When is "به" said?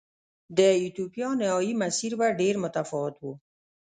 2.19-2.27